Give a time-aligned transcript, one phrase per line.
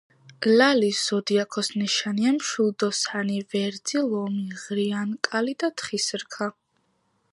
[0.59, 6.53] ლალის ზოდიაქოს ნიშანია მშვილდოსანი, ვერძი, ლომი, ღრიანკალი და თხის რქა.